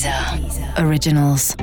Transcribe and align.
Deezer 0.00 0.82
Originals. 0.82 1.54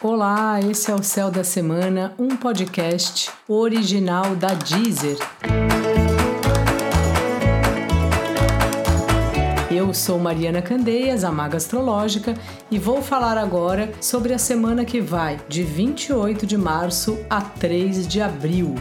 Olá, 0.00 0.60
esse 0.60 0.88
é 0.88 0.94
o 0.94 1.02
Céu 1.02 1.32
da 1.32 1.42
Semana, 1.42 2.14
um 2.16 2.36
podcast 2.36 3.28
original 3.48 4.36
da 4.36 4.54
Deezer. 4.54 5.18
Eu 9.68 9.92
sou 9.92 10.20
Mariana 10.20 10.62
Candeias, 10.62 11.24
a 11.24 11.32
Maga 11.32 11.56
Astrológica, 11.56 12.34
e 12.70 12.78
vou 12.78 13.02
falar 13.02 13.36
agora 13.36 13.92
sobre 14.00 14.32
a 14.32 14.38
semana 14.38 14.84
que 14.84 15.00
vai 15.00 15.40
de 15.48 15.64
28 15.64 16.46
de 16.46 16.56
março 16.56 17.18
a 17.28 17.40
3 17.40 18.06
de 18.06 18.20
abril. 18.20 18.76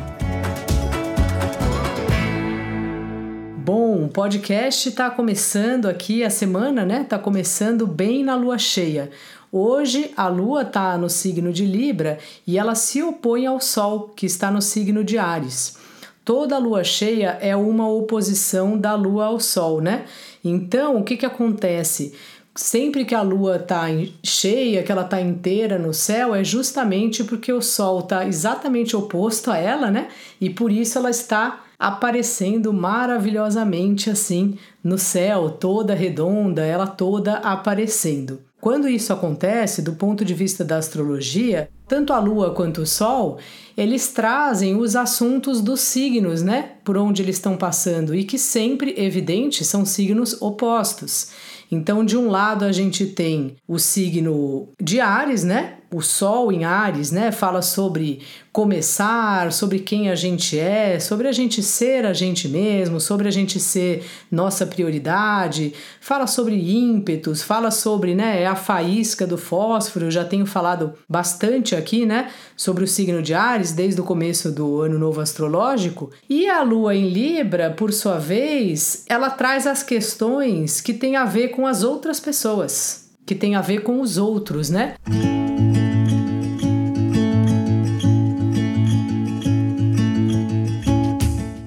Bom, 3.65 4.03
o 4.03 4.09
podcast 4.09 4.89
está 4.89 5.09
começando 5.09 5.85
aqui 5.85 6.21
a 6.21 6.29
semana, 6.29 6.85
né? 6.85 7.05
Tá 7.07 7.17
começando 7.17 7.87
bem 7.87 8.21
na 8.21 8.35
lua 8.35 8.57
cheia. 8.57 9.09
Hoje 9.49 10.11
a 10.17 10.27
lua 10.27 10.63
está 10.63 10.97
no 10.97 11.09
signo 11.09 11.53
de 11.53 11.65
Libra 11.65 12.19
e 12.45 12.57
ela 12.57 12.75
se 12.75 13.01
opõe 13.01 13.45
ao 13.45 13.61
Sol, 13.61 14.09
que 14.17 14.25
está 14.25 14.51
no 14.51 14.61
signo 14.61 15.01
de 15.01 15.17
Ares. 15.17 15.77
Toda 16.25 16.57
lua 16.57 16.83
cheia 16.83 17.37
é 17.39 17.55
uma 17.55 17.87
oposição 17.87 18.77
da 18.77 18.95
lua 18.95 19.27
ao 19.27 19.39
Sol, 19.39 19.79
né? 19.79 20.03
Então, 20.43 20.97
o 20.97 21.03
que, 21.05 21.15
que 21.15 21.25
acontece? 21.25 22.13
Sempre 22.53 23.05
que 23.05 23.15
a 23.15 23.21
lua 23.21 23.55
está 23.55 23.85
cheia, 24.21 24.83
que 24.83 24.91
ela 24.91 25.03
está 25.03 25.21
inteira 25.21 25.79
no 25.79 25.93
céu, 25.93 26.35
é 26.35 26.43
justamente 26.43 27.23
porque 27.23 27.53
o 27.53 27.61
Sol 27.61 28.01
está 28.01 28.27
exatamente 28.27 28.93
oposto 28.93 29.49
a 29.49 29.57
ela, 29.57 29.89
né? 29.89 30.09
E 30.41 30.49
por 30.49 30.69
isso 30.69 30.97
ela 30.97 31.09
está 31.09 31.63
aparecendo 31.83 32.71
maravilhosamente 32.71 34.09
assim 34.09 34.57
no 34.81 34.97
céu, 34.97 35.49
toda 35.49 35.93
redonda, 35.93 36.65
ela 36.65 36.87
toda 36.87 37.35
aparecendo. 37.35 38.39
Quando 38.61 38.87
isso 38.87 39.11
acontece, 39.11 39.81
do 39.81 39.91
ponto 39.91 40.23
de 40.23 40.33
vista 40.33 40.63
da 40.63 40.77
astrologia, 40.77 41.69
tanto 41.85 42.13
a 42.13 42.19
Lua 42.19 42.51
quanto 42.51 42.83
o 42.83 42.87
Sol, 42.87 43.37
eles 43.75 44.07
trazem 44.13 44.77
os 44.77 44.95
assuntos 44.95 45.59
dos 45.59 45.81
signos, 45.81 46.41
né? 46.41 46.75
Por 46.85 46.95
onde 46.95 47.21
eles 47.21 47.35
estão 47.35 47.57
passando 47.57 48.15
e 48.15 48.23
que 48.23 48.37
sempre, 48.37 48.95
evidente, 48.97 49.65
são 49.65 49.85
signos 49.85 50.41
opostos. 50.41 51.31
Então, 51.73 52.05
de 52.05 52.15
um 52.15 52.29
lado 52.29 52.65
a 52.65 52.71
gente 52.71 53.07
tem 53.07 53.55
o 53.67 53.79
signo 53.79 54.69
de 54.79 54.99
Ares, 54.99 55.43
né? 55.43 55.77
O 55.91 56.01
Sol 56.01 56.51
em 56.51 56.63
Ares, 56.63 57.11
né? 57.11 57.31
Fala 57.31 57.61
sobre 57.61 58.21
começar, 58.53 59.51
sobre 59.51 59.79
quem 59.79 60.11
a 60.11 60.15
gente 60.15 60.59
é, 60.59 60.99
sobre 60.99 61.27
a 61.27 61.31
gente 61.31 61.63
ser 61.63 62.05
a 62.05 62.13
gente 62.13 62.47
mesmo, 62.47 62.99
sobre 62.99 63.27
a 63.27 63.31
gente 63.31 63.59
ser 63.59 64.05
nossa 64.31 64.65
prioridade. 64.65 65.73
Fala 65.99 66.27
sobre 66.27 66.55
ímpetos, 66.55 67.41
fala 67.41 67.71
sobre, 67.71 68.13
né? 68.13 68.45
A 68.45 68.55
faísca 68.55 69.25
do 69.25 69.37
fósforo. 69.37 70.05
Eu 70.05 70.11
já 70.11 70.23
tenho 70.23 70.45
falado 70.45 70.93
bastante 71.09 71.75
aqui, 71.75 72.05
né? 72.05 72.29
Sobre 72.55 72.83
o 72.83 72.87
signo 72.87 73.23
de 73.23 73.33
Ares 73.33 73.71
desde 73.71 73.99
o 73.99 74.03
começo 74.03 74.51
do 74.51 74.81
ano 74.81 74.99
novo 74.99 75.19
astrológico. 75.19 76.11
E 76.29 76.47
a 76.47 76.61
Lua 76.61 76.95
em 76.95 77.09
Libra, 77.09 77.71
por 77.71 77.91
sua 77.91 78.19
vez, 78.19 79.03
ela 79.09 79.31
traz 79.31 79.65
as 79.65 79.81
questões 79.81 80.79
que 80.79 80.93
têm 80.93 81.15
a 81.15 81.25
ver 81.25 81.49
com 81.49 81.62
as 81.67 81.83
outras 81.83 82.19
pessoas, 82.19 83.09
que 83.25 83.35
tem 83.35 83.55
a 83.55 83.61
ver 83.61 83.83
com 83.83 84.01
os 84.01 84.17
outros, 84.17 84.69
né? 84.69 84.95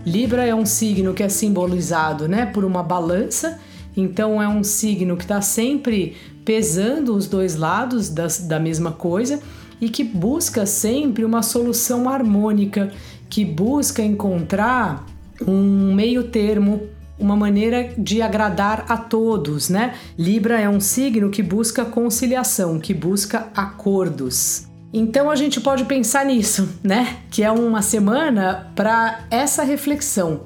Libra 0.05 0.45
é 0.45 0.55
um 0.55 0.67
signo 0.67 1.15
que 1.15 1.23
é 1.23 1.29
simbolizado, 1.29 2.27
né, 2.27 2.47
por 2.47 2.65
uma 2.65 2.83
balança. 2.83 3.61
Então 3.97 4.43
é 4.43 4.49
um 4.49 4.65
signo 4.65 5.17
que 5.17 5.25
está 5.25 5.41
sempre 5.41 6.17
pesando 6.45 7.15
os 7.15 7.27
dois 7.27 7.57
lados 7.57 8.09
das, 8.09 8.41
da 8.41 8.59
mesma 8.59 8.93
coisa 8.93 9.41
e 9.81 9.89
que 9.89 10.03
busca 10.03 10.67
sempre 10.67 11.25
uma 11.25 11.43
solução 11.43 12.09
harmônica, 12.09 12.91
que 13.29 13.45
busca 13.45 14.03
encontrar 14.03 15.07
um 15.47 15.95
meio 15.95 16.25
termo 16.25 16.83
uma 17.19 17.37
maneira 17.37 17.93
de 17.97 18.21
agradar 18.21 18.85
a 18.89 18.97
todos, 18.97 19.69
né? 19.69 19.95
Libra 20.19 20.61
é 20.61 20.69
um 20.69 20.81
signo 20.81 21.31
que 21.31 21.43
busca 21.43 21.85
conciliação, 21.85 22.79
que 22.79 22.93
busca 22.93 23.49
acordos. 23.55 24.67
Então 24.93 25.31
a 25.31 25.37
gente 25.37 25.61
pode 25.61 25.85
pensar 25.85 26.25
nisso, 26.25 26.69
né? 26.83 27.19
Que 27.31 27.43
é 27.43 27.51
uma 27.51 27.83
semana 27.83 28.71
para 28.75 29.27
essa 29.31 29.63
reflexão. 29.63 30.43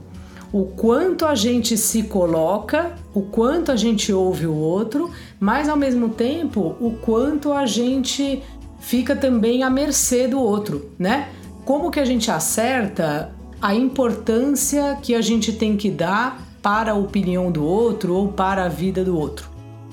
O 0.52 0.64
quanto 0.64 1.26
a 1.26 1.34
gente 1.34 1.76
se 1.76 2.04
coloca, 2.04 2.92
o 3.14 3.22
quanto 3.22 3.70
a 3.70 3.76
gente 3.76 4.12
ouve 4.12 4.46
o 4.46 4.54
outro, 4.54 5.10
mas 5.38 5.68
ao 5.68 5.76
mesmo 5.76 6.08
tempo 6.08 6.74
o 6.80 6.92
quanto 7.00 7.52
a 7.52 7.66
gente 7.66 8.42
fica 8.80 9.14
também 9.14 9.62
à 9.62 9.70
mercê 9.70 10.26
do 10.26 10.40
outro, 10.40 10.90
né? 10.98 11.28
Como 11.64 11.90
que 11.90 12.00
a 12.00 12.04
gente 12.04 12.30
acerta 12.30 13.32
a 13.62 13.74
importância 13.74 14.98
que 15.00 15.14
a 15.14 15.20
gente 15.20 15.52
tem 15.52 15.76
que 15.76 15.90
dar 15.90 16.49
para 16.62 16.92
a 16.92 16.94
opinião 16.94 17.50
do 17.50 17.64
outro 17.64 18.14
ou 18.14 18.28
para 18.28 18.64
a 18.64 18.68
vida 18.68 19.04
do 19.04 19.16
outro? 19.16 19.48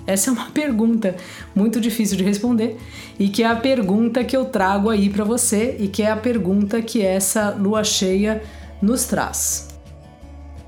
Essa 0.06 0.30
é 0.30 0.34
uma 0.34 0.50
pergunta 0.52 1.16
muito 1.54 1.82
difícil 1.82 2.18
de 2.18 2.24
responder 2.24 2.78
e 3.20 3.28
que 3.28 3.44
é 3.44 3.48
a 3.48 3.56
pergunta 3.56 4.24
que 4.24 4.36
eu 4.36 4.46
trago 4.46 4.90
aí 4.90 5.10
para 5.10 5.26
você 5.26 5.76
e 5.80 5.88
que 5.88 6.02
é 6.02 6.10
a 6.10 6.18
pergunta 6.18 6.82
que 6.82 7.02
essa 7.02 7.50
lua 7.52 7.84
cheia 7.84 8.42
nos 8.82 9.06
traz. 9.06 9.68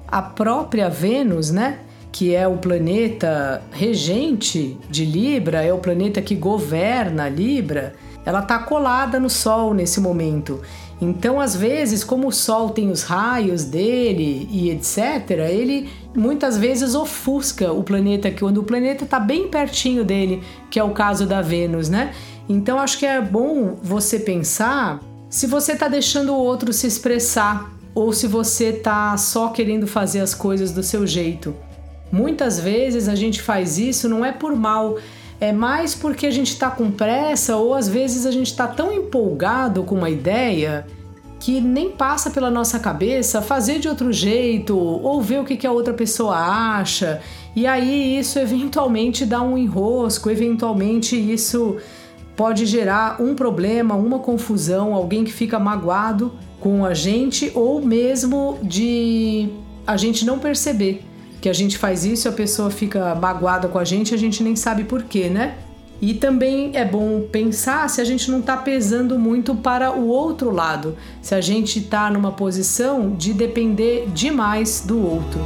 A 0.07 0.21
própria 0.21 0.89
Vênus, 0.89 1.51
né, 1.51 1.79
que 2.11 2.33
é 2.33 2.47
o 2.47 2.57
planeta 2.57 3.61
regente 3.71 4.77
de 4.89 5.05
Libra, 5.05 5.61
é 5.61 5.71
o 5.71 5.77
planeta 5.77 6.21
que 6.21 6.35
governa 6.35 7.29
Libra, 7.29 7.93
ela 8.29 8.39
está 8.39 8.59
colada 8.59 9.19
no 9.19 9.29
Sol 9.29 9.73
nesse 9.73 9.99
momento 9.99 10.61
então, 11.01 11.39
às 11.39 11.55
vezes, 11.55 12.03
como 12.03 12.27
o 12.27 12.31
Sol 12.31 12.71
tem 12.71 12.91
os 12.91 13.03
raios 13.03 13.63
dele 13.63 14.49
e 14.51 14.69
etc., 14.69 15.29
ele 15.49 15.89
muitas 16.15 16.57
vezes 16.57 16.93
ofusca 16.93 17.71
o 17.71 17.83
planeta, 17.83 18.29
quando 18.31 18.57
o 18.57 18.63
planeta 18.63 19.05
está 19.05 19.19
bem 19.19 19.47
pertinho 19.47 20.03
dele, 20.03 20.43
que 20.69 20.77
é 20.77 20.83
o 20.83 20.91
caso 20.91 21.25
da 21.25 21.41
Vênus, 21.41 21.87
né? 21.87 22.13
Então, 22.49 22.79
acho 22.79 22.97
que 22.97 23.05
é 23.05 23.21
bom 23.21 23.77
você 23.81 24.19
pensar 24.19 24.99
se 25.29 25.47
você 25.47 25.73
está 25.73 25.87
deixando 25.87 26.33
o 26.33 26.37
outro 26.37 26.73
se 26.73 26.87
expressar 26.87 27.71
ou 27.95 28.11
se 28.11 28.27
você 28.27 28.65
está 28.65 29.15
só 29.15 29.49
querendo 29.49 29.87
fazer 29.87 30.19
as 30.19 30.33
coisas 30.33 30.71
do 30.71 30.83
seu 30.83 31.07
jeito. 31.07 31.55
Muitas 32.11 32.59
vezes 32.59 33.07
a 33.07 33.15
gente 33.15 33.41
faz 33.41 33.77
isso 33.77 34.09
não 34.09 34.25
é 34.25 34.31
por 34.31 34.55
mal, 34.55 34.97
é 35.39 35.51
mais 35.51 35.95
porque 35.95 36.27
a 36.27 36.31
gente 36.31 36.49
está 36.49 36.69
com 36.69 36.91
pressa 36.91 37.55
ou 37.55 37.73
às 37.73 37.87
vezes 37.87 38.25
a 38.25 38.31
gente 38.31 38.47
está 38.47 38.67
tão 38.67 38.91
empolgado 38.91 39.83
com 39.83 39.95
uma 39.95 40.09
ideia 40.09 40.85
que 41.39 41.61
nem 41.61 41.89
passa 41.89 42.29
pela 42.29 42.51
nossa 42.51 42.77
cabeça 42.77 43.41
fazer 43.41 43.79
de 43.79 43.87
outro 43.87 44.11
jeito 44.11 44.77
ou 44.77 45.21
ver 45.21 45.39
o 45.39 45.45
que, 45.45 45.55
que 45.55 45.65
a 45.65 45.71
outra 45.71 45.93
pessoa 45.93 46.35
acha. 46.35 47.21
E 47.55 47.65
aí 47.65 48.19
isso 48.19 48.37
eventualmente 48.37 49.25
dá 49.25 49.41
um 49.41 49.57
enrosco, 49.57 50.29
eventualmente 50.29 51.15
isso 51.15 51.77
pode 52.35 52.65
gerar 52.65 53.21
um 53.21 53.35
problema, 53.35 53.95
uma 53.95 54.19
confusão, 54.19 54.93
alguém 54.93 55.23
que 55.23 55.31
fica 55.31 55.57
magoado 55.57 56.33
com 56.59 56.85
a 56.85 56.93
gente 56.93 57.49
ou 57.55 57.81
mesmo 57.81 58.59
de 58.61 59.49
a 59.87 59.95
gente 59.95 60.25
não 60.25 60.39
perceber 60.39 61.08
que 61.41 61.49
a 61.49 61.53
gente 61.53 61.77
faz 61.77 62.05
isso, 62.05 62.27
a 62.27 62.31
pessoa 62.31 62.69
fica 62.69 63.15
magoada 63.15 63.67
com 63.67 63.79
a 63.79 63.83
gente, 63.83 64.13
a 64.13 64.17
gente 64.17 64.43
nem 64.43 64.55
sabe 64.55 64.83
por 64.83 65.03
quê, 65.03 65.29
né? 65.29 65.57
E 66.01 66.13
também 66.13 66.71
é 66.75 66.85
bom 66.85 67.27
pensar 67.29 67.89
se 67.89 67.99
a 67.99 68.05
gente 68.05 68.31
não 68.31 68.39
está 68.39 68.55
pesando 68.55 69.19
muito 69.19 69.53
para 69.53 69.91
o 69.91 70.07
outro 70.07 70.49
lado, 70.49 70.97
se 71.21 71.35
a 71.35 71.41
gente 71.41 71.79
está 71.79 72.09
numa 72.09 72.31
posição 72.31 73.15
de 73.15 73.33
depender 73.33 74.07
demais 74.13 74.83
do 74.85 75.05
outro. 75.05 75.39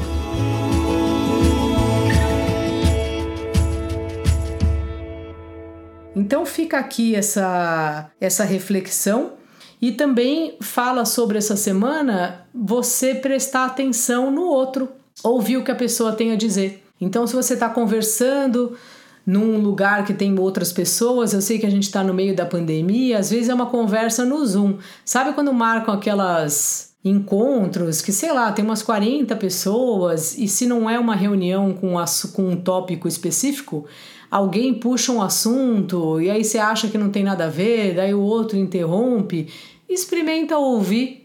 Então 6.16 6.46
fica 6.46 6.78
aqui 6.78 7.16
essa, 7.16 8.12
essa 8.22 8.44
reflexão 8.44 9.34
e 9.82 9.92
também 9.92 10.56
fala 10.62 11.04
sobre 11.04 11.40
essa 11.40 11.58
semana 11.58 12.48
você 12.54 13.16
prestar 13.16 13.66
atenção 13.66 14.30
no 14.30 14.44
outro, 14.44 14.90
ouvir 15.22 15.58
o 15.58 15.64
que 15.64 15.72
a 15.72 15.76
pessoa 15.76 16.14
tem 16.14 16.32
a 16.32 16.36
dizer. 16.36 16.84
Então, 17.00 17.28
se 17.28 17.36
você 17.36 17.54
está 17.54 17.70
conversando 17.70 18.78
num 19.26 19.58
lugar 19.58 20.06
que 20.06 20.14
tem 20.14 20.38
outras 20.38 20.72
pessoas, 20.72 21.34
eu 21.34 21.42
sei 21.42 21.58
que 21.58 21.66
a 21.66 21.70
gente 21.70 21.84
está 21.84 22.04
no 22.04 22.14
meio 22.14 22.36
da 22.36 22.46
pandemia, 22.46 23.20
às 23.20 23.30
vezes 23.30 23.50
é 23.50 23.54
uma 23.54 23.68
conversa 23.68 24.26
no 24.26 24.46
Zoom. 24.46 24.78
Sabe 25.06 25.34
quando 25.34 25.54
marcam 25.54 25.94
aquelas 25.94 26.94
encontros 27.04 28.02
que, 28.02 28.12
sei 28.12 28.32
lá, 28.32 28.52
tem 28.52 28.64
umas 28.64 28.82
40 28.82 29.36
pessoas 29.36 30.38
e 30.38 30.48
se 30.48 30.66
não 30.66 30.90
é 30.90 30.98
uma 30.98 31.16
reunião 31.16 31.74
com, 31.74 31.96
com 32.34 32.50
um 32.50 32.56
tópico 32.56 33.08
específico, 33.08 33.86
alguém 34.32 34.74
puxa 34.74 35.12
um 35.12 35.22
assunto 35.22 36.22
e 36.22 36.30
aí 36.30 36.44
você 36.44 36.58
acha 36.58 36.88
que 36.88 36.98
não 36.98 37.10
tem 37.10 37.24
nada 37.24 37.46
a 37.46 37.50
ver, 37.50 37.96
daí 37.96 38.14
o 38.14 38.22
outro 38.22 38.58
interrompe. 38.58 39.48
Experimenta 39.88 40.58
ouvir 40.58 41.23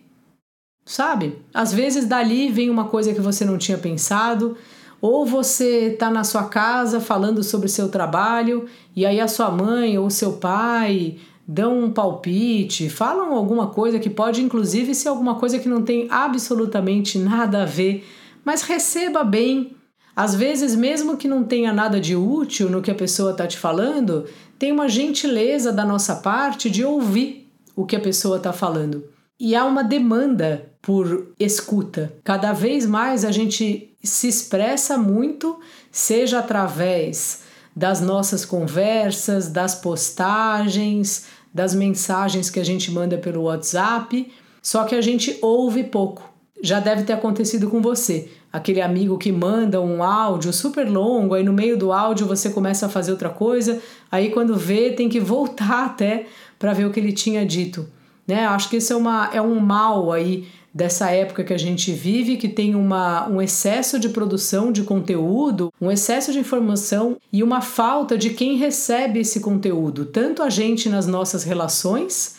sabe? 0.88 1.42
Às 1.52 1.72
vezes 1.72 2.06
dali 2.06 2.50
vem 2.50 2.70
uma 2.70 2.86
coisa 2.86 3.12
que 3.12 3.20
você 3.20 3.44
não 3.44 3.58
tinha 3.58 3.76
pensado, 3.76 4.56
Ou 5.00 5.24
você 5.24 5.92
está 5.92 6.10
na 6.10 6.24
sua 6.24 6.44
casa 6.44 7.00
falando 7.00 7.42
sobre 7.44 7.66
o 7.66 7.70
seu 7.70 7.88
trabalho 7.88 8.66
e 8.96 9.06
aí 9.06 9.20
a 9.20 9.28
sua 9.28 9.50
mãe 9.50 9.96
ou 9.96 10.10
seu 10.10 10.32
pai 10.32 11.18
dão 11.46 11.78
um 11.84 11.90
palpite, 11.92 12.90
falam 12.90 13.32
alguma 13.32 13.68
coisa 13.68 13.98
que 13.98 14.10
pode 14.10 14.42
inclusive 14.42 14.94
ser 14.94 15.08
alguma 15.08 15.36
coisa 15.36 15.58
que 15.58 15.68
não 15.68 15.82
tem 15.82 16.08
absolutamente 16.10 17.18
nada 17.18 17.62
a 17.62 17.64
ver, 17.64 18.04
mas 18.44 18.62
receba 18.62 19.22
bem. 19.22 19.76
Às 20.16 20.34
vezes, 20.34 20.74
mesmo 20.74 21.16
que 21.16 21.28
não 21.28 21.44
tenha 21.44 21.72
nada 21.72 22.00
de 22.00 22.16
útil 22.16 22.68
no 22.68 22.82
que 22.82 22.90
a 22.90 22.94
pessoa 22.94 23.30
está 23.30 23.46
te 23.46 23.56
falando, 23.56 24.24
tem 24.58 24.72
uma 24.72 24.88
gentileza 24.88 25.72
da 25.72 25.84
nossa 25.84 26.16
parte 26.16 26.68
de 26.68 26.84
ouvir 26.84 27.48
o 27.76 27.86
que 27.86 27.94
a 27.94 28.00
pessoa 28.00 28.38
está 28.38 28.52
falando. 28.52 29.04
E 29.38 29.54
há 29.54 29.64
uma 29.64 29.84
demanda 29.84 30.67
por 30.80 31.32
escuta. 31.38 32.12
Cada 32.24 32.52
vez 32.52 32.86
mais 32.86 33.24
a 33.24 33.30
gente 33.30 33.94
se 34.02 34.28
expressa 34.28 34.96
muito, 34.96 35.58
seja 35.90 36.38
através 36.38 37.42
das 37.74 38.00
nossas 38.00 38.44
conversas, 38.44 39.48
das 39.48 39.74
postagens, 39.74 41.26
das 41.52 41.74
mensagens 41.74 42.50
que 42.50 42.60
a 42.60 42.64
gente 42.64 42.90
manda 42.90 43.16
pelo 43.18 43.42
WhatsApp, 43.42 44.32
só 44.62 44.84
que 44.84 44.94
a 44.94 45.00
gente 45.00 45.38
ouve 45.40 45.84
pouco. 45.84 46.28
Já 46.60 46.80
deve 46.80 47.04
ter 47.04 47.12
acontecido 47.12 47.70
com 47.70 47.80
você. 47.80 48.30
Aquele 48.52 48.80
amigo 48.80 49.16
que 49.18 49.30
manda 49.30 49.80
um 49.80 50.02
áudio 50.02 50.52
super 50.52 50.88
longo, 50.88 51.34
aí 51.34 51.44
no 51.44 51.52
meio 51.52 51.76
do 51.76 51.92
áudio 51.92 52.26
você 52.26 52.50
começa 52.50 52.86
a 52.86 52.88
fazer 52.88 53.12
outra 53.12 53.28
coisa, 53.28 53.80
aí 54.10 54.30
quando 54.30 54.56
vê 54.56 54.90
tem 54.90 55.08
que 55.08 55.20
voltar 55.20 55.86
até 55.86 56.26
para 56.58 56.72
ver 56.72 56.86
o 56.86 56.90
que 56.90 56.98
ele 56.98 57.12
tinha 57.12 57.46
dito. 57.46 57.88
Né? 58.26 58.44
Acho 58.44 58.68
que 58.68 58.76
isso 58.76 58.92
é, 58.92 58.96
uma, 58.96 59.30
é 59.32 59.40
um 59.40 59.60
mal 59.60 60.12
aí 60.12 60.48
dessa 60.78 61.10
época 61.10 61.42
que 61.42 61.52
a 61.52 61.58
gente 61.58 61.90
vive, 61.90 62.36
que 62.36 62.48
tem 62.48 62.76
uma, 62.76 63.28
um 63.28 63.42
excesso 63.42 63.98
de 63.98 64.10
produção 64.10 64.70
de 64.70 64.84
conteúdo, 64.84 65.72
um 65.80 65.90
excesso 65.90 66.30
de 66.30 66.38
informação 66.38 67.16
e 67.32 67.42
uma 67.42 67.60
falta 67.60 68.16
de 68.16 68.30
quem 68.30 68.56
recebe 68.56 69.18
esse 69.18 69.40
conteúdo, 69.40 70.06
tanto 70.06 70.40
a 70.40 70.48
gente 70.48 70.88
nas 70.88 71.04
nossas 71.04 71.42
relações, 71.42 72.36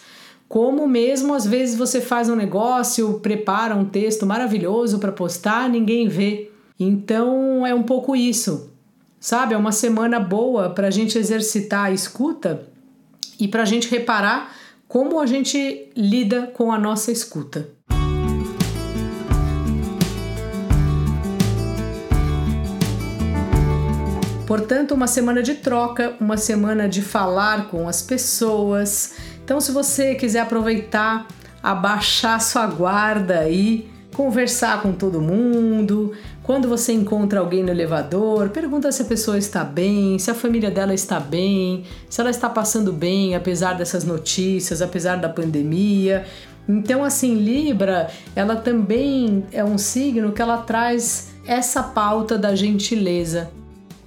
como 0.48 0.88
mesmo 0.88 1.34
às 1.34 1.46
vezes 1.46 1.78
você 1.78 2.00
faz 2.00 2.30
um 2.30 2.36
negócio, 2.36 3.20
prepara 3.20 3.76
um 3.76 3.84
texto 3.84 4.26
maravilhoso 4.26 5.00
para 5.00 5.12
postar, 5.12 5.70
ninguém 5.70 6.08
vê. 6.08 6.50
Então 6.80 7.68
é 7.68 7.76
um 7.76 7.84
pouco 7.84 8.16
isso, 8.16 8.72
sabe? 9.20 9.54
É 9.54 9.58
uma 9.58 9.74
semana 9.74 10.18
boa 10.18 10.70
para 10.70 10.88
a 10.88 10.92
gente 10.92 11.18
exercitar 11.18 11.88
a 11.88 11.92
escuta 11.92 12.70
e 13.38 13.50
para 13.50 13.64
a 13.64 13.66
gente 13.66 13.90
reparar 13.90 14.56
como 14.88 15.20
a 15.20 15.26
gente 15.26 15.92
lida 15.94 16.48
com 16.48 16.72
a 16.72 16.80
nossa 16.80 17.12
escuta. 17.12 17.78
Portanto, 24.50 24.96
uma 24.96 25.06
semana 25.06 25.44
de 25.44 25.54
troca, 25.54 26.16
uma 26.20 26.36
semana 26.36 26.90
de 26.90 27.04
falar 27.04 27.70
com 27.70 27.88
as 27.88 28.02
pessoas. 28.02 29.14
Então, 29.46 29.62
se 29.62 29.72
você 29.72 30.16
quiser 30.16 30.40
aproveitar, 30.40 31.28
abaixar 31.62 32.42
sua 32.42 32.66
guarda 32.66 33.48
e 33.48 33.88
conversar 34.12 34.82
com 34.82 34.92
todo 34.92 35.22
mundo, 35.22 36.14
quando 36.42 36.68
você 36.68 36.92
encontra 36.92 37.40
alguém 37.40 37.62
no 37.62 37.70
elevador, 37.70 38.50
pergunta 38.50 38.92
se 38.92 39.04
a 39.04 39.06
pessoa 39.06 39.38
está 39.38 39.64
bem, 39.64 40.18
se 40.18 40.32
a 40.32 40.34
família 40.34 40.72
dela 40.72 40.96
está 40.96 41.20
bem, 41.20 41.84
se 42.10 42.20
ela 42.20 42.32
está 42.32 42.50
passando 42.50 42.92
bem 42.92 43.36
apesar 43.36 43.74
dessas 43.74 44.04
notícias, 44.04 44.82
apesar 44.82 45.18
da 45.18 45.30
pandemia. 45.30 46.26
Então, 46.68 47.04
assim, 47.04 47.36
Libra, 47.36 48.10
ela 48.36 48.56
também 48.56 49.46
é 49.52 49.64
um 49.64 49.78
signo 49.78 50.32
que 50.32 50.42
ela 50.42 50.58
traz 50.58 51.28
essa 51.46 51.84
pauta 51.84 52.36
da 52.36 52.56
gentileza. 52.56 53.59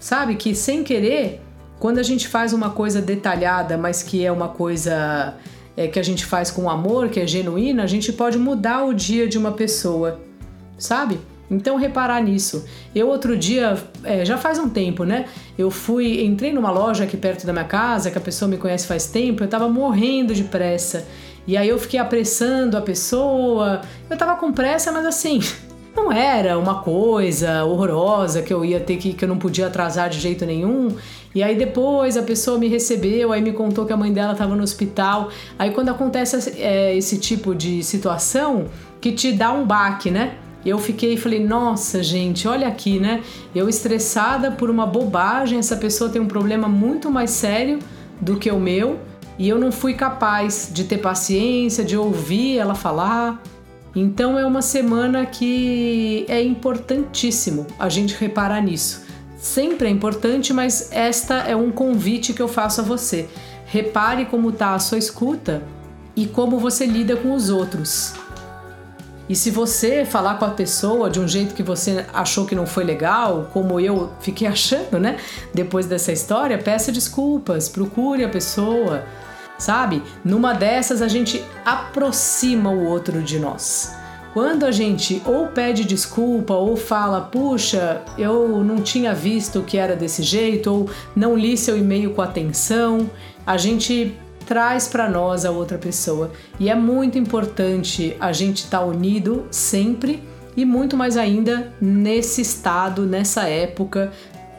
Sabe 0.02 0.34
que 0.34 0.52
sem 0.52 0.82
querer, 0.82 1.40
quando 1.78 1.98
a 1.98 2.02
gente 2.02 2.26
faz 2.26 2.52
uma 2.52 2.70
coisa 2.70 3.00
detalhada, 3.00 3.78
mas 3.78 4.02
que 4.02 4.26
é 4.26 4.32
uma 4.32 4.48
coisa 4.48 5.36
é, 5.76 5.86
que 5.86 5.96
a 5.96 6.02
gente 6.02 6.26
faz 6.26 6.50
com 6.50 6.68
amor, 6.68 7.08
que 7.08 7.20
é 7.20 7.26
genuína, 7.26 7.84
a 7.84 7.86
gente 7.86 8.12
pode 8.12 8.36
mudar 8.36 8.84
o 8.84 8.92
dia 8.92 9.28
de 9.28 9.38
uma 9.38 9.52
pessoa, 9.52 10.20
sabe? 10.76 11.20
Então 11.48 11.76
reparar 11.76 12.20
nisso. 12.20 12.66
Eu 12.92 13.06
outro 13.06 13.36
dia, 13.36 13.78
é, 14.02 14.24
já 14.24 14.36
faz 14.36 14.58
um 14.58 14.68
tempo, 14.68 15.04
né? 15.04 15.26
Eu 15.56 15.70
fui, 15.70 16.24
entrei 16.24 16.52
numa 16.52 16.72
loja 16.72 17.04
aqui 17.04 17.16
perto 17.16 17.46
da 17.46 17.52
minha 17.52 17.64
casa, 17.64 18.10
que 18.10 18.18
a 18.18 18.20
pessoa 18.20 18.48
me 18.48 18.56
conhece 18.56 18.88
faz 18.88 19.06
tempo, 19.06 19.44
eu 19.44 19.48
tava 19.48 19.68
morrendo 19.68 20.34
de 20.34 20.42
pressa. 20.42 21.06
E 21.46 21.56
aí 21.56 21.68
eu 21.68 21.78
fiquei 21.78 22.00
apressando 22.00 22.76
a 22.76 22.80
pessoa. 22.82 23.82
Eu 24.10 24.18
tava 24.18 24.34
com 24.34 24.52
pressa, 24.52 24.90
mas 24.90 25.06
assim, 25.06 25.38
não 25.94 26.10
era 26.10 26.58
uma 26.58 26.82
coisa 26.82 27.64
horrorosa 27.64 28.42
que 28.42 28.52
eu 28.52 28.64
ia 28.64 28.80
ter 28.80 28.96
que 28.96 29.12
que 29.12 29.24
eu 29.24 29.28
não 29.28 29.38
podia 29.38 29.66
atrasar 29.66 30.08
de 30.08 30.18
jeito 30.18 30.44
nenhum. 30.46 30.94
E 31.34 31.42
aí 31.42 31.56
depois 31.56 32.16
a 32.16 32.22
pessoa 32.22 32.58
me 32.58 32.68
recebeu, 32.68 33.32
aí 33.32 33.40
me 33.40 33.52
contou 33.52 33.86
que 33.86 33.92
a 33.92 33.96
mãe 33.96 34.12
dela 34.12 34.32
estava 34.32 34.54
no 34.54 34.62
hospital. 34.62 35.30
Aí 35.58 35.70
quando 35.70 35.90
acontece 35.90 36.60
é, 36.60 36.96
esse 36.96 37.18
tipo 37.18 37.54
de 37.54 37.82
situação, 37.82 38.66
que 39.00 39.12
te 39.12 39.32
dá 39.32 39.52
um 39.52 39.66
baque, 39.66 40.10
né? 40.10 40.36
eu 40.64 40.78
fiquei 40.78 41.14
e 41.14 41.16
falei, 41.16 41.44
nossa, 41.44 42.02
gente, 42.02 42.46
olha 42.46 42.68
aqui, 42.68 43.00
né? 43.00 43.22
Eu 43.54 43.68
estressada 43.68 44.50
por 44.50 44.70
uma 44.70 44.86
bobagem, 44.86 45.58
essa 45.58 45.76
pessoa 45.76 46.08
tem 46.08 46.22
um 46.22 46.26
problema 46.26 46.68
muito 46.68 47.10
mais 47.10 47.30
sério 47.30 47.80
do 48.20 48.36
que 48.36 48.50
o 48.50 48.60
meu 48.60 49.00
e 49.38 49.48
eu 49.48 49.58
não 49.58 49.72
fui 49.72 49.94
capaz 49.94 50.70
de 50.72 50.84
ter 50.84 50.98
paciência, 50.98 51.84
de 51.84 51.96
ouvir 51.96 52.58
ela 52.58 52.74
falar. 52.74 53.42
Então 53.94 54.38
é 54.38 54.46
uma 54.46 54.62
semana 54.62 55.26
que 55.26 56.24
é 56.28 56.42
importantíssimo 56.42 57.66
a 57.78 57.88
gente 57.88 58.14
reparar 58.14 58.62
nisso. 58.62 59.02
Sempre 59.36 59.88
é 59.88 59.90
importante, 59.90 60.52
mas 60.52 60.90
esta 60.92 61.34
é 61.38 61.54
um 61.54 61.70
convite 61.70 62.32
que 62.32 62.40
eu 62.40 62.48
faço 62.48 62.80
a 62.80 62.84
você. 62.84 63.28
Repare 63.66 64.24
como 64.26 64.50
está 64.50 64.74
a 64.74 64.78
sua 64.78 64.98
escuta 64.98 65.62
e 66.16 66.26
como 66.26 66.58
você 66.58 66.86
lida 66.86 67.16
com 67.16 67.34
os 67.34 67.50
outros. 67.50 68.14
E 69.28 69.34
se 69.34 69.50
você 69.50 70.04
falar 70.04 70.34
com 70.34 70.44
a 70.44 70.50
pessoa 70.50 71.08
de 71.08 71.20
um 71.20 71.26
jeito 71.26 71.54
que 71.54 71.62
você 71.62 72.04
achou 72.12 72.44
que 72.44 72.54
não 72.54 72.66
foi 72.66 72.84
legal, 72.84 73.48
como 73.52 73.78
eu 73.80 74.12
fiquei 74.20 74.46
achando, 74.48 74.98
né? 74.98 75.16
Depois 75.54 75.86
dessa 75.86 76.12
história, 76.12 76.58
peça 76.58 76.92
desculpas, 76.92 77.68
procure 77.68 78.24
a 78.24 78.28
pessoa, 78.28 79.04
sabe? 79.58 80.02
Numa 80.24 80.52
dessas 80.52 81.02
a 81.02 81.08
gente 81.08 81.44
aproxima 81.64 82.70
o 82.70 82.84
outro 82.86 83.22
de 83.22 83.38
nós. 83.38 83.94
Quando 84.32 84.64
a 84.64 84.70
gente 84.70 85.20
ou 85.26 85.48
pede 85.48 85.84
desculpa 85.84 86.54
ou 86.54 86.74
fala, 86.74 87.20
puxa, 87.20 88.00
eu 88.16 88.64
não 88.64 88.76
tinha 88.76 89.14
visto 89.14 89.62
que 89.62 89.76
era 89.76 89.94
desse 89.94 90.22
jeito, 90.22 90.72
ou 90.72 90.90
não 91.14 91.36
li 91.36 91.56
seu 91.56 91.76
e-mail 91.76 92.12
com 92.14 92.22
atenção, 92.22 93.10
a 93.46 93.58
gente 93.58 94.16
traz 94.46 94.88
para 94.88 95.08
nós 95.08 95.44
a 95.44 95.50
outra 95.50 95.76
pessoa. 95.76 96.30
E 96.58 96.70
é 96.70 96.74
muito 96.74 97.18
importante 97.18 98.16
a 98.18 98.32
gente 98.32 98.64
estar 98.64 98.78
tá 98.78 98.84
unido 98.84 99.46
sempre 99.50 100.22
e 100.56 100.64
muito 100.64 100.96
mais 100.96 101.16
ainda 101.18 101.72
nesse 101.80 102.40
estado, 102.40 103.04
nessa 103.04 103.48
época 103.48 104.12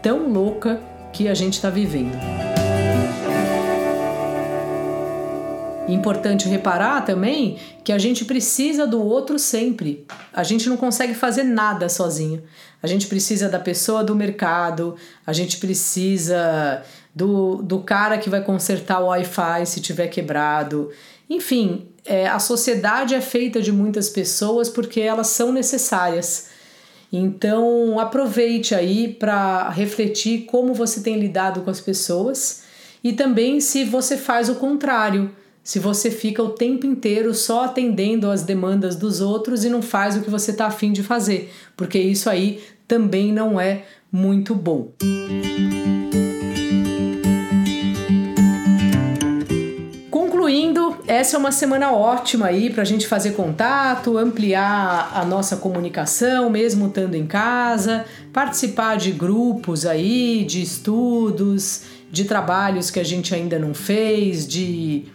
tão 0.03 0.31
louca 0.31 0.79
que 1.12 1.27
a 1.27 1.33
gente 1.33 1.53
está 1.53 1.69
vivendo. 1.69 2.52
Importante 5.87 6.47
reparar 6.47 7.01
também 7.01 7.57
que 7.83 7.91
a 7.91 7.97
gente 7.97 8.23
precisa 8.23 8.87
do 8.87 9.01
outro 9.01 9.37
sempre. 9.37 10.05
A 10.31 10.41
gente 10.41 10.69
não 10.69 10.77
consegue 10.77 11.13
fazer 11.13 11.43
nada 11.43 11.89
sozinho. 11.89 12.41
A 12.81 12.87
gente 12.87 13.07
precisa 13.07 13.49
da 13.49 13.59
pessoa 13.59 14.03
do 14.03 14.15
mercado, 14.15 14.95
a 15.25 15.33
gente 15.33 15.57
precisa 15.57 16.83
do, 17.13 17.57
do 17.61 17.79
cara 17.79 18.17
que 18.17 18.29
vai 18.29 18.41
consertar 18.41 19.01
o 19.01 19.07
Wi-Fi 19.07 19.65
se 19.65 19.81
tiver 19.81 20.07
quebrado. 20.07 20.89
Enfim, 21.29 21.87
é, 22.05 22.27
a 22.27 22.39
sociedade 22.39 23.13
é 23.13 23.21
feita 23.21 23.61
de 23.61 23.71
muitas 23.71 24.09
pessoas 24.09 24.69
porque 24.69 25.01
elas 25.01 25.27
são 25.27 25.51
necessárias. 25.51 26.49
Então, 27.11 27.99
aproveite 27.99 28.73
aí 28.73 29.07
para 29.07 29.69
refletir 29.69 30.45
como 30.45 30.73
você 30.73 31.01
tem 31.01 31.19
lidado 31.19 31.61
com 31.61 31.69
as 31.69 31.79
pessoas 31.79 32.63
e 33.03 33.13
também 33.13 33.59
se 33.59 33.83
você 33.83 34.17
faz 34.17 34.49
o 34.49 34.55
contrário, 34.55 35.31
se 35.63 35.79
você 35.79 36.12
fica 36.12 36.43
o 36.43 36.50
tempo 36.50 36.86
inteiro 36.86 37.34
só 37.34 37.63
atendendo 37.63 38.29
às 38.29 38.43
demandas 38.43 38.96
dos 38.96 39.22
outros 39.22 39.63
e 39.63 39.70
não 39.70 39.82
faz 39.82 40.17
o 40.17 40.22
que 40.22 40.29
você 40.29 40.51
está 40.51 40.65
afim 40.65 40.91
de 40.91 41.01
fazer, 41.01 41.53
porque 41.77 41.98
isso 41.98 42.29
aí 42.29 42.62
também 42.88 43.32
não 43.32 43.60
é 43.60 43.86
muito 44.12 44.53
bom. 44.53 44.91
essa 51.08 51.36
é 51.36 51.39
uma 51.39 51.51
semana 51.51 51.91
ótima 51.91 52.48
aí 52.48 52.70
para 52.70 52.82
a 52.82 52.86
gente 52.86 53.08
fazer 53.08 53.32
contato, 53.32 54.17
ampliar 54.17 55.12
a 55.13 55.24
nossa 55.25 55.58
comunicação, 55.58 56.50
mesmo 56.50 56.88
estando 56.88 57.15
em 57.15 57.25
casa, 57.25 58.05
participar 58.32 58.98
de 58.98 59.12
grupos 59.12 59.86
aí, 59.86 60.43
de 60.46 60.62
estudos, 60.62 61.84
de 62.12 62.25
trabalhos 62.25 62.89
que 62.89 63.00
a 63.00 63.03
gente 63.03 63.34
ainda 63.34 63.60
não 63.60 63.74
fez, 63.74 64.48
de 64.48 65.05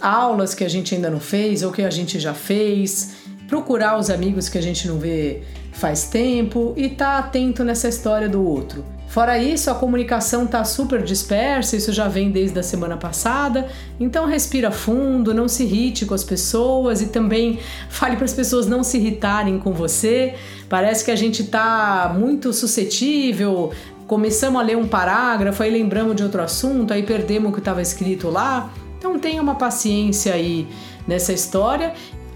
aulas 0.00 0.54
que 0.54 0.64
a 0.64 0.68
gente 0.68 0.94
ainda 0.94 1.10
não 1.10 1.20
fez 1.20 1.62
ou 1.62 1.72
que 1.72 1.82
a 1.82 1.90
gente 1.90 2.18
já 2.18 2.34
fez, 2.34 3.16
procurar 3.48 3.98
os 3.98 4.10
amigos 4.10 4.48
que 4.48 4.58
a 4.58 4.62
gente 4.62 4.86
não 4.88 4.98
vê 4.98 5.42
faz 5.72 6.04
tempo 6.04 6.72
e 6.76 6.88
tá 6.88 7.18
atento 7.18 7.64
nessa 7.64 7.88
história 7.88 8.28
do 8.28 8.42
outro. 8.44 8.84
Fora 9.14 9.38
isso, 9.38 9.70
a 9.70 9.74
comunicação 9.76 10.44
tá 10.44 10.64
super 10.64 11.00
dispersa, 11.02 11.76
isso 11.76 11.92
já 11.92 12.08
vem 12.08 12.32
desde 12.32 12.58
a 12.58 12.64
semana 12.64 12.96
passada. 12.96 13.68
Então 14.00 14.26
respira 14.26 14.72
fundo, 14.72 15.32
não 15.32 15.46
se 15.46 15.62
irrite 15.62 16.04
com 16.04 16.14
as 16.14 16.24
pessoas 16.24 17.00
e 17.00 17.06
também 17.06 17.60
fale 17.88 18.16
para 18.16 18.24
as 18.24 18.32
pessoas 18.32 18.66
não 18.66 18.82
se 18.82 18.96
irritarem 18.98 19.58
com 19.58 19.72
você. 19.72 20.34
Parece 20.68 21.04
que 21.04 21.12
a 21.12 21.16
gente 21.16 21.44
tá 21.44 22.12
muito 22.18 22.52
suscetível, 22.52 23.72
começamos 24.06 24.60
a 24.60 24.64
ler 24.64 24.76
um 24.76 24.88
parágrafo, 24.88 25.62
aí 25.62 25.70
lembramos 25.70 26.16
de 26.16 26.24
outro 26.24 26.42
assunto, 26.42 26.92
aí 26.92 27.04
perdemos 27.04 27.50
o 27.50 27.52
que 27.52 27.60
estava 27.60 27.80
escrito 27.80 28.28
lá. 28.30 28.72
Então 29.04 29.18
tenha 29.18 29.42
uma 29.42 29.54
paciência 29.54 30.32
aí 30.32 30.66
nessa 31.06 31.30
história. 31.30 31.92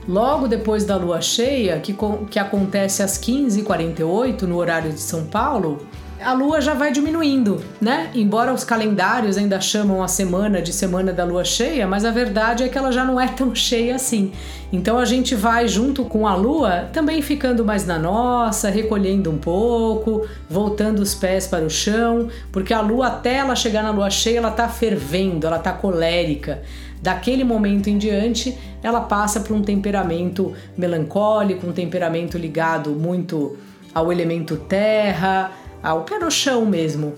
Logo 0.06 0.46
depois 0.46 0.84
da 0.84 0.96
lua 0.96 1.18
cheia, 1.18 1.80
que, 1.80 1.96
que 2.30 2.38
acontece 2.38 3.02
às 3.02 3.18
15h48 3.18 4.42
no 4.42 4.56
horário 4.56 4.92
de 4.92 5.00
São 5.00 5.24
Paulo, 5.24 5.78
a 6.20 6.32
lua 6.32 6.60
já 6.60 6.74
vai 6.74 6.90
diminuindo, 6.90 7.62
né? 7.80 8.10
Embora 8.14 8.52
os 8.52 8.64
calendários 8.64 9.38
ainda 9.38 9.60
chamam 9.60 10.02
a 10.02 10.08
semana 10.08 10.60
de 10.60 10.72
semana 10.72 11.12
da 11.12 11.24
lua 11.24 11.44
cheia, 11.44 11.86
mas 11.86 12.04
a 12.04 12.10
verdade 12.10 12.64
é 12.64 12.68
que 12.68 12.76
ela 12.76 12.90
já 12.90 13.04
não 13.04 13.20
é 13.20 13.28
tão 13.28 13.54
cheia 13.54 13.94
assim. 13.94 14.32
Então 14.72 14.98
a 14.98 15.04
gente 15.04 15.34
vai 15.34 15.68
junto 15.68 16.04
com 16.04 16.26
a 16.26 16.34
lua 16.34 16.88
também 16.92 17.22
ficando 17.22 17.64
mais 17.64 17.86
na 17.86 17.98
nossa, 17.98 18.68
recolhendo 18.68 19.30
um 19.30 19.38
pouco, 19.38 20.26
voltando 20.48 20.98
os 20.98 21.14
pés 21.14 21.46
para 21.46 21.64
o 21.64 21.70
chão, 21.70 22.28
porque 22.50 22.74
a 22.74 22.80
lua 22.80 23.06
até 23.06 23.36
ela 23.36 23.54
chegar 23.54 23.82
na 23.82 23.90
lua 23.90 24.10
cheia, 24.10 24.38
ela 24.38 24.50
tá 24.50 24.68
fervendo, 24.68 25.46
ela 25.46 25.58
tá 25.58 25.72
colérica. 25.72 26.62
Daquele 27.00 27.44
momento 27.44 27.88
em 27.88 27.96
diante, 27.96 28.58
ela 28.82 29.00
passa 29.00 29.40
por 29.40 29.54
um 29.54 29.62
temperamento 29.62 30.52
melancólico, 30.76 31.66
um 31.66 31.72
temperamento 31.72 32.36
ligado 32.36 32.90
muito 32.90 33.56
ao 33.94 34.12
elemento 34.12 34.56
terra, 34.56 35.52
ao 35.82 36.04
pé 36.04 36.18
no 36.18 36.30
chão 36.30 36.66
mesmo. 36.66 37.14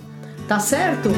Tá 0.46 0.58
certo? 0.58 1.10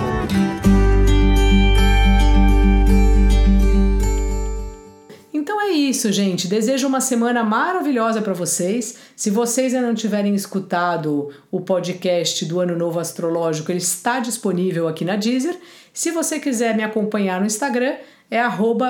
Então 5.33 5.61
é 5.61 5.71
isso, 5.71 6.13
gente. 6.13 6.47
Desejo 6.47 6.87
uma 6.87 7.01
semana 7.01 7.43
maravilhosa 7.43 8.21
para 8.21 8.33
vocês. 8.33 8.97
Se 9.17 9.31
vocês 9.31 9.75
ainda 9.75 9.87
não 9.87 9.95
tiverem 9.95 10.35
escutado 10.35 11.31
o 11.51 11.61
podcast 11.61 12.45
do 12.45 12.61
Ano 12.61 12.77
Novo 12.77 13.01
Astrológico, 13.01 13.73
ele 13.73 13.79
está 13.79 14.21
disponível 14.21 14.87
aqui 14.87 15.05
na 15.05 15.17
Deezer. 15.17 15.57
Se 15.93 16.11
você 16.11 16.39
quiser 16.39 16.77
me 16.77 16.83
acompanhar 16.83 17.41
no 17.41 17.47
Instagram, 17.47 17.95
é 18.31 18.41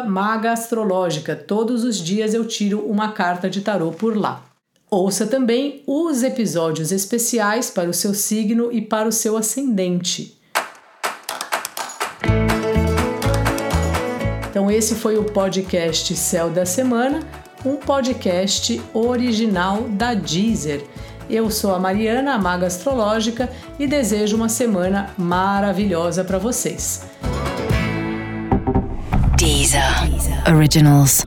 magaastrológica. 0.06 1.34
Todos 1.34 1.84
os 1.84 1.96
dias 1.96 2.34
eu 2.34 2.44
tiro 2.44 2.80
uma 2.80 3.12
carta 3.12 3.48
de 3.48 3.60
tarô 3.60 3.90
por 3.90 4.16
lá. 4.16 4.51
Ouça 4.92 5.26
também 5.26 5.82
os 5.86 6.22
episódios 6.22 6.92
especiais 6.92 7.70
para 7.70 7.88
o 7.88 7.94
seu 7.94 8.12
signo 8.12 8.70
e 8.70 8.82
para 8.82 9.08
o 9.08 9.10
seu 9.10 9.38
ascendente. 9.38 10.38
Então, 14.50 14.70
esse 14.70 14.94
foi 14.94 15.16
o 15.16 15.24
podcast 15.24 16.14
Céu 16.14 16.50
da 16.50 16.66
Semana, 16.66 17.20
um 17.64 17.76
podcast 17.76 18.82
original 18.92 19.84
da 19.88 20.12
Deezer. 20.12 20.84
Eu 21.30 21.50
sou 21.50 21.74
a 21.74 21.78
Mariana, 21.78 22.34
a 22.34 22.38
Maga 22.38 22.66
Astrológica, 22.66 23.50
e 23.78 23.86
desejo 23.86 24.36
uma 24.36 24.50
semana 24.50 25.08
maravilhosa 25.16 26.22
para 26.22 26.36
vocês. 26.36 27.06
Deezer. 29.38 30.10
Deezer. 30.10 30.54
Originals. 30.54 31.24